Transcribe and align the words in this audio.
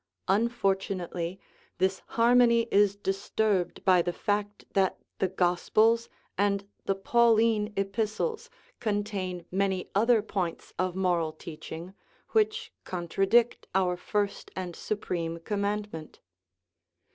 Unfortunately 0.27 1.39
this 1.77 2.01
harmony 2.17 2.61
is 2.71 2.95
disturbed 2.95 3.85
by 3.85 4.01
the 4.01 4.11
fact 4.11 4.65
that 4.73 4.97
the 5.19 5.27
gospels 5.27 6.09
and 6.39 6.67
the 6.85 6.95
Paul 6.95 7.35
me 7.35 7.71
epistles 7.77 8.49
contain 8.79 9.45
many 9.51 9.91
other 9.93 10.23
points 10.23 10.73
of 10.79 10.95
moral 10.95 11.31
teach 11.31 11.71
ing, 11.71 11.93
which 12.29 12.73
contradict 12.83 13.67
our 13.75 13.95
first 13.95 14.49
and 14.55 14.75
supreme 14.75 15.37
command 15.37 15.93
ment. 15.93 16.19